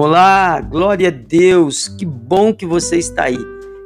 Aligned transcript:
Olá, 0.00 0.60
glória 0.60 1.08
a 1.08 1.10
Deus, 1.10 1.88
que 1.88 2.06
bom 2.06 2.54
que 2.54 2.64
você 2.64 2.98
está 2.98 3.24
aí. 3.24 3.38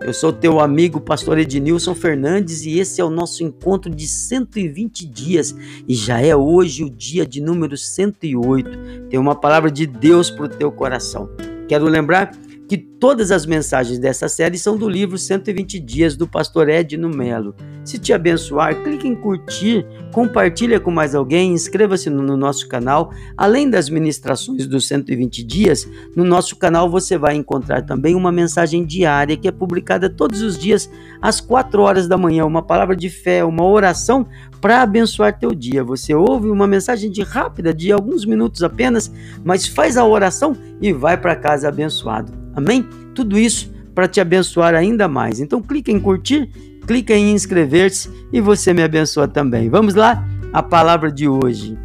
Eu 0.00 0.14
sou 0.14 0.32
teu 0.32 0.58
amigo, 0.58 1.02
pastor 1.02 1.36
Ednilson 1.36 1.94
Fernandes, 1.94 2.64
e 2.64 2.78
esse 2.78 2.98
é 2.98 3.04
o 3.04 3.10
nosso 3.10 3.44
encontro 3.44 3.94
de 3.94 4.08
120 4.08 5.06
dias. 5.06 5.54
E 5.86 5.94
já 5.94 6.18
é 6.18 6.34
hoje 6.34 6.82
o 6.82 6.88
dia 6.88 7.26
de 7.26 7.42
número 7.42 7.76
108. 7.76 8.70
Tem 9.10 9.20
uma 9.20 9.34
palavra 9.34 9.70
de 9.70 9.86
Deus 9.86 10.30
para 10.30 10.46
o 10.46 10.48
teu 10.48 10.72
coração. 10.72 11.28
Quero 11.68 11.84
lembrar 11.84 12.34
que 12.66 12.78
todas 12.78 13.30
as 13.30 13.44
mensagens 13.44 13.98
dessa 13.98 14.30
série 14.30 14.56
são 14.56 14.78
do 14.78 14.88
livro 14.88 15.18
120 15.18 15.78
Dias 15.78 16.16
do 16.16 16.26
pastor 16.26 16.70
Edno 16.70 17.10
Melo. 17.10 17.54
Se 17.88 17.98
te 17.98 18.12
abençoar, 18.12 18.82
clique 18.82 19.08
em 19.08 19.14
curtir, 19.14 19.82
compartilha 20.12 20.78
com 20.78 20.90
mais 20.90 21.14
alguém, 21.14 21.54
inscreva-se 21.54 22.10
no 22.10 22.36
nosso 22.36 22.68
canal. 22.68 23.14
Além 23.34 23.70
das 23.70 23.88
ministrações 23.88 24.66
dos 24.66 24.86
120 24.86 25.42
dias, 25.42 25.88
no 26.14 26.22
nosso 26.22 26.54
canal 26.56 26.90
você 26.90 27.16
vai 27.16 27.34
encontrar 27.34 27.80
também 27.80 28.14
uma 28.14 28.30
mensagem 28.30 28.84
diária 28.84 29.38
que 29.38 29.48
é 29.48 29.50
publicada 29.50 30.10
todos 30.10 30.42
os 30.42 30.58
dias 30.58 30.90
às 31.22 31.40
4 31.40 31.80
horas 31.80 32.06
da 32.06 32.18
manhã, 32.18 32.44
uma 32.44 32.60
palavra 32.60 32.94
de 32.94 33.08
fé, 33.08 33.42
uma 33.42 33.64
oração 33.64 34.26
para 34.60 34.82
abençoar 34.82 35.38
teu 35.38 35.54
dia. 35.54 35.82
Você 35.82 36.14
ouve 36.14 36.50
uma 36.50 36.66
mensagem 36.66 37.10
de 37.10 37.22
rápida, 37.22 37.72
de 37.72 37.90
alguns 37.90 38.26
minutos 38.26 38.62
apenas, 38.62 39.10
mas 39.42 39.66
faz 39.66 39.96
a 39.96 40.04
oração 40.04 40.54
e 40.78 40.92
vai 40.92 41.16
para 41.16 41.34
casa 41.34 41.70
abençoado. 41.70 42.34
Amém? 42.54 42.86
Tudo 43.14 43.38
isso 43.38 43.72
para 43.94 44.06
te 44.06 44.20
abençoar 44.20 44.74
ainda 44.74 45.08
mais. 45.08 45.40
Então 45.40 45.62
clica 45.62 45.90
em 45.90 45.98
curtir, 45.98 46.50
clica 46.88 47.14
em 47.14 47.32
inscrever-se 47.32 48.10
e 48.32 48.40
você 48.40 48.72
me 48.72 48.82
abençoa 48.82 49.28
também. 49.28 49.68
Vamos 49.68 49.94
lá? 49.94 50.26
A 50.54 50.62
palavra 50.62 51.12
de 51.12 51.28
hoje. 51.28 51.76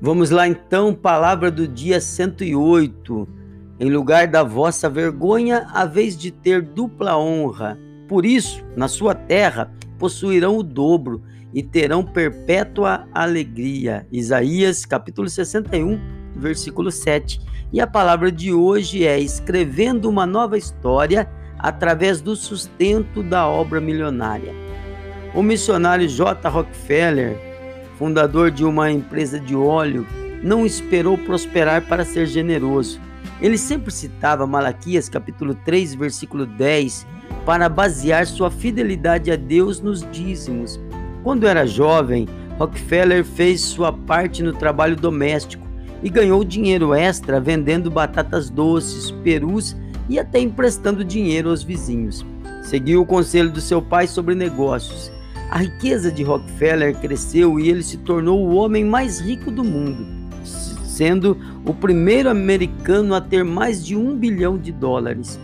Vamos 0.00 0.30
lá 0.30 0.48
então, 0.48 0.94
palavra 0.94 1.50
do 1.50 1.68
dia 1.68 2.00
108. 2.00 3.28
Em 3.78 3.90
lugar 3.90 4.26
da 4.28 4.42
vossa 4.42 4.88
vergonha, 4.88 5.66
a 5.74 5.84
vez 5.84 6.16
de 6.16 6.30
ter 6.30 6.62
dupla 6.62 7.18
honra. 7.18 7.78
Por 8.08 8.24
isso, 8.24 8.64
na 8.74 8.88
sua 8.88 9.14
terra, 9.14 9.70
possuirão 9.98 10.58
o 10.58 10.62
dobro 10.62 11.22
e 11.52 11.62
terão 11.62 12.04
perpétua 12.04 13.06
alegria. 13.12 14.06
Isaías 14.12 14.84
capítulo 14.84 15.28
61, 15.28 15.98
versículo 16.36 16.90
7. 16.90 17.40
E 17.72 17.80
a 17.80 17.86
palavra 17.86 18.30
de 18.30 18.52
hoje 18.52 19.06
é 19.06 19.18
escrevendo 19.18 20.08
uma 20.08 20.26
nova 20.26 20.56
história 20.56 21.28
através 21.58 22.20
do 22.20 22.36
sustento 22.36 23.22
da 23.22 23.46
obra 23.46 23.80
milionária. 23.80 24.52
O 25.34 25.42
missionário 25.42 26.08
J. 26.08 26.48
Rockefeller, 26.48 27.36
fundador 27.98 28.50
de 28.50 28.64
uma 28.64 28.90
empresa 28.90 29.40
de 29.40 29.56
óleo, 29.56 30.06
não 30.42 30.64
esperou 30.64 31.18
prosperar 31.18 31.82
para 31.86 32.04
ser 32.04 32.26
generoso. 32.26 33.00
Ele 33.40 33.58
sempre 33.58 33.90
citava 33.90 34.46
Malaquias 34.46 35.08
capítulo 35.08 35.54
3, 35.54 35.94
versículo 35.94 36.46
10, 36.46 37.06
para 37.46 37.68
basear 37.68 38.26
sua 38.26 38.50
fidelidade 38.50 39.30
a 39.30 39.36
Deus 39.36 39.80
nos 39.80 40.04
dízimos. 40.10 40.80
Quando 41.22 41.46
era 41.46 41.64
jovem, 41.64 42.28
Rockefeller 42.58 43.24
fez 43.24 43.60
sua 43.60 43.92
parte 43.92 44.42
no 44.42 44.52
trabalho 44.52 44.96
doméstico 44.96 45.64
e 46.02 46.10
ganhou 46.10 46.42
dinheiro 46.42 46.92
extra 46.92 47.40
vendendo 47.40 47.88
batatas 47.88 48.50
doces, 48.50 49.12
perus 49.22 49.76
e 50.08 50.18
até 50.18 50.40
emprestando 50.40 51.04
dinheiro 51.04 51.48
aos 51.50 51.62
vizinhos. 51.62 52.26
Seguiu 52.64 53.02
o 53.02 53.06
conselho 53.06 53.50
do 53.50 53.60
seu 53.60 53.80
pai 53.80 54.08
sobre 54.08 54.34
negócios. 54.34 55.12
A 55.48 55.58
riqueza 55.58 56.10
de 56.10 56.24
Rockefeller 56.24 56.96
cresceu 56.96 57.60
e 57.60 57.70
ele 57.70 57.84
se 57.84 57.98
tornou 57.98 58.44
o 58.44 58.56
homem 58.56 58.84
mais 58.84 59.20
rico 59.20 59.52
do 59.52 59.62
mundo, 59.62 60.04
sendo 60.42 61.38
o 61.64 61.72
primeiro 61.72 62.28
americano 62.28 63.14
a 63.14 63.20
ter 63.20 63.44
mais 63.44 63.86
de 63.86 63.94
um 63.94 64.16
bilhão 64.16 64.58
de 64.58 64.72
dólares. 64.72 65.38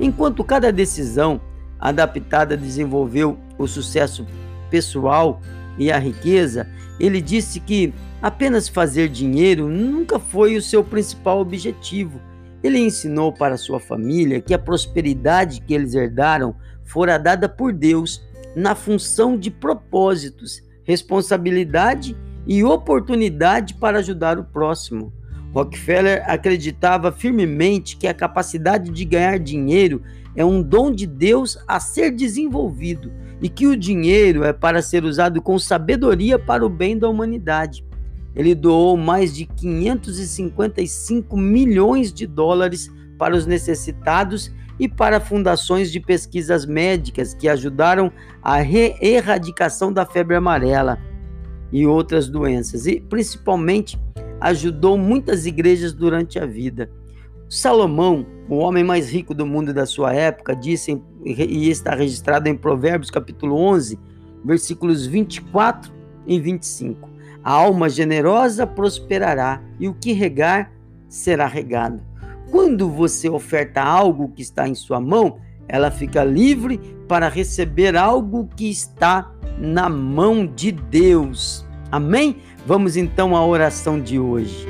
Enquanto 0.00 0.42
cada 0.42 0.72
decisão 0.72 1.38
adaptada 1.78 2.56
desenvolveu 2.56 3.38
o 3.58 3.66
sucesso 3.68 4.26
pessoal 4.70 5.42
e 5.76 5.92
a 5.92 5.98
riqueza, 5.98 6.66
ele 6.98 7.20
disse 7.20 7.60
que 7.60 7.92
apenas 8.22 8.66
fazer 8.66 9.10
dinheiro 9.10 9.68
nunca 9.68 10.18
foi 10.18 10.56
o 10.56 10.62
seu 10.62 10.82
principal 10.82 11.38
objetivo. 11.38 12.18
Ele 12.62 12.78
ensinou 12.78 13.30
para 13.30 13.58
sua 13.58 13.78
família 13.78 14.40
que 14.40 14.54
a 14.54 14.58
prosperidade 14.58 15.60
que 15.60 15.74
eles 15.74 15.94
herdaram 15.94 16.56
fora 16.82 17.18
dada 17.18 17.48
por 17.48 17.72
Deus 17.72 18.22
na 18.56 18.74
função 18.74 19.36
de 19.36 19.50
propósitos, 19.50 20.62
responsabilidade 20.82 22.16
e 22.46 22.64
oportunidade 22.64 23.74
para 23.74 23.98
ajudar 23.98 24.38
o 24.38 24.44
próximo. 24.44 25.12
Rockefeller 25.52 26.22
acreditava 26.26 27.10
firmemente 27.10 27.96
que 27.96 28.06
a 28.06 28.14
capacidade 28.14 28.90
de 28.90 29.04
ganhar 29.04 29.38
dinheiro 29.38 30.02
é 30.36 30.44
um 30.44 30.62
dom 30.62 30.92
de 30.92 31.06
Deus 31.06 31.58
a 31.66 31.80
ser 31.80 32.12
desenvolvido 32.12 33.12
e 33.42 33.48
que 33.48 33.66
o 33.66 33.76
dinheiro 33.76 34.44
é 34.44 34.52
para 34.52 34.80
ser 34.80 35.04
usado 35.04 35.42
com 35.42 35.58
sabedoria 35.58 36.38
para 36.38 36.64
o 36.64 36.68
bem 36.68 36.96
da 36.96 37.08
humanidade. 37.08 37.84
Ele 38.34 38.54
doou 38.54 38.96
mais 38.96 39.34
de 39.34 39.44
555 39.44 41.36
milhões 41.36 42.12
de 42.12 42.26
dólares 42.26 42.88
para 43.18 43.34
os 43.34 43.44
necessitados 43.44 44.52
e 44.78 44.88
para 44.88 45.20
fundações 45.20 45.90
de 45.90 45.98
pesquisas 46.00 46.64
médicas 46.64 47.34
que 47.34 47.48
ajudaram 47.48 48.12
a 48.42 48.62
erradicação 48.62 49.92
da 49.92 50.06
febre 50.06 50.36
amarela 50.36 50.98
e 51.72 51.86
outras 51.86 52.28
doenças, 52.28 52.86
e 52.86 53.00
principalmente 53.00 53.98
ajudou 54.40 54.96
muitas 54.96 55.46
igrejas 55.46 55.92
durante 55.92 56.38
a 56.38 56.46
vida. 56.46 56.90
Salomão, 57.48 58.24
o 58.48 58.56
homem 58.56 58.84
mais 58.84 59.10
rico 59.10 59.34
do 59.34 59.44
mundo 59.44 59.74
da 59.74 59.84
sua 59.84 60.14
época, 60.14 60.54
disse, 60.54 61.02
e 61.24 61.68
está 61.68 61.94
registrado 61.94 62.48
em 62.48 62.56
Provérbios 62.56 63.10
capítulo 63.10 63.56
11, 63.56 63.98
versículos 64.44 65.04
24 65.06 65.92
e 66.26 66.38
25. 66.38 67.10
A 67.42 67.52
alma 67.52 67.88
generosa 67.88 68.66
prosperará, 68.66 69.62
e 69.78 69.88
o 69.88 69.94
que 69.94 70.12
regar 70.12 70.72
será 71.08 71.46
regado. 71.46 72.00
Quando 72.50 72.88
você 72.88 73.28
oferta 73.28 73.82
algo 73.82 74.28
que 74.28 74.42
está 74.42 74.68
em 74.68 74.74
sua 74.74 75.00
mão, 75.00 75.38
ela 75.68 75.90
fica 75.90 76.24
livre 76.24 76.78
para 77.08 77.28
receber 77.28 77.96
algo 77.96 78.48
que 78.56 78.70
está 78.70 79.32
na 79.58 79.88
mão 79.88 80.46
de 80.46 80.72
Deus. 80.72 81.66
Amém? 81.90 82.36
Vamos 82.66 82.96
então 82.96 83.34
à 83.36 83.44
oração 83.44 84.00
de 84.00 84.18
hoje. 84.18 84.66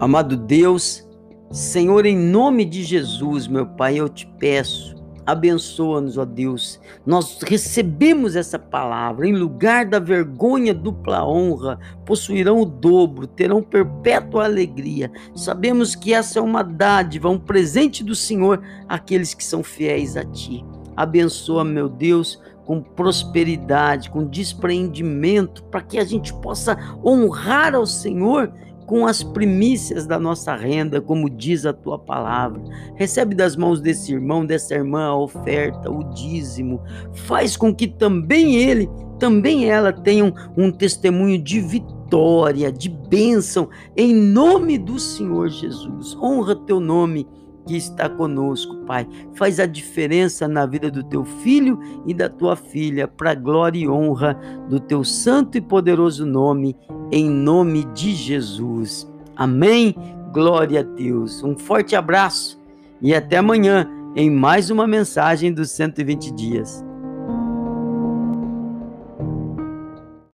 Amado 0.00 0.36
Deus, 0.36 1.06
Senhor, 1.52 2.06
em 2.06 2.16
nome 2.16 2.64
de 2.64 2.82
Jesus, 2.82 3.46
meu 3.46 3.66
Pai, 3.66 4.00
eu 4.00 4.08
te 4.08 4.26
peço, 4.38 4.96
abençoa-nos, 5.26 6.18
ó 6.18 6.24
Deus. 6.24 6.80
Nós 7.06 7.40
recebemos 7.42 8.36
essa 8.36 8.58
palavra, 8.58 9.26
em 9.26 9.34
lugar 9.34 9.86
da 9.86 9.98
vergonha, 9.98 10.74
dupla 10.74 11.26
honra, 11.26 11.78
possuirão 12.04 12.60
o 12.60 12.64
dobro, 12.64 13.26
terão 13.26 13.62
perpétua 13.62 14.44
alegria. 14.44 15.10
Sabemos 15.34 15.94
que 15.94 16.12
essa 16.12 16.38
é 16.38 16.42
uma 16.42 16.62
dádiva, 16.62 17.28
um 17.28 17.38
presente 17.38 18.02
do 18.04 18.14
Senhor 18.14 18.62
àqueles 18.88 19.34
que 19.34 19.44
são 19.44 19.62
fiéis 19.62 20.16
a 20.16 20.24
Ti. 20.24 20.64
Abençoa, 20.96 21.64
meu 21.64 21.88
Deus, 21.88 22.40
com 22.64 22.80
prosperidade, 22.80 24.10
com 24.10 24.24
despreendimento, 24.24 25.62
para 25.64 25.82
que 25.82 25.98
a 25.98 26.04
gente 26.04 26.32
possa 26.34 26.76
honrar 27.04 27.74
ao 27.74 27.86
Senhor 27.86 28.52
com 28.86 29.06
as 29.06 29.22
primícias 29.22 30.06
da 30.06 30.18
nossa 30.18 30.54
renda, 30.54 31.00
como 31.00 31.30
diz 31.30 31.64
a 31.64 31.72
tua 31.72 31.98
palavra. 31.98 32.62
Recebe 32.94 33.34
das 33.34 33.56
mãos 33.56 33.80
desse 33.80 34.12
irmão, 34.12 34.44
dessa 34.44 34.74
irmã 34.74 35.06
a 35.06 35.16
oferta, 35.16 35.90
o 35.90 36.04
dízimo. 36.12 36.80
Faz 37.12 37.56
com 37.56 37.74
que 37.74 37.86
também 37.86 38.56
ele, 38.56 38.88
também 39.18 39.70
ela 39.70 39.92
tenham 39.92 40.32
um 40.56 40.70
testemunho 40.70 41.42
de 41.42 41.60
vitória, 41.60 42.72
de 42.72 42.88
bênção, 42.88 43.68
em 43.96 44.14
nome 44.14 44.78
do 44.78 44.98
Senhor 44.98 45.48
Jesus. 45.48 46.16
Honra 46.16 46.56
teu 46.56 46.80
nome 46.80 47.26
que 47.66 47.76
está 47.76 48.08
conosco, 48.08 48.76
Pai. 48.86 49.06
Faz 49.34 49.60
a 49.60 49.66
diferença 49.66 50.48
na 50.48 50.66
vida 50.66 50.90
do 50.90 51.02
teu 51.02 51.24
filho 51.24 51.78
e 52.06 52.12
da 52.12 52.28
tua 52.28 52.56
filha, 52.56 53.06
para 53.06 53.34
glória 53.34 53.78
e 53.78 53.88
honra 53.88 54.34
do 54.68 54.80
teu 54.80 55.04
santo 55.04 55.56
e 55.56 55.60
poderoso 55.60 56.26
nome, 56.26 56.76
em 57.12 57.28
nome 57.28 57.84
de 57.92 58.14
Jesus. 58.14 59.06
Amém. 59.36 59.94
Glória 60.32 60.80
a 60.80 60.82
Deus. 60.82 61.44
Um 61.44 61.56
forte 61.56 61.94
abraço 61.94 62.58
e 63.02 63.14
até 63.14 63.36
amanhã 63.36 63.86
em 64.16 64.30
mais 64.30 64.70
uma 64.70 64.86
mensagem 64.86 65.52
dos 65.52 65.70
120 65.70 66.32
dias. 66.32 66.82